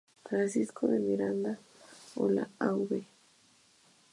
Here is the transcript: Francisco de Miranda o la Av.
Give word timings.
Francisco 0.25 0.87
de 0.87 0.97
Miranda 0.99 1.59
o 2.15 2.27
la 2.27 2.49
Av. 2.57 2.89